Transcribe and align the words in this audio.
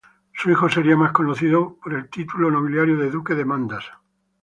Su 0.33 0.49
hijo 0.49 0.67
sería 0.67 0.95
más 0.97 1.11
conocido 1.11 1.75
por 1.75 1.93
el 1.93 2.09
título 2.09 2.49
nobiliario 2.49 2.97
de 2.97 3.11
Duque 3.11 3.35
de 3.35 3.45
Mandas. 3.45 3.85